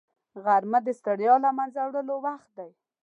غرمه 0.43 0.79
د 0.85 0.89
ستړیا 0.99 1.33
له 1.45 1.49
منځه 1.57 1.79
وړلو 1.85 2.15
وخت 2.25 2.49
دی 2.57 2.69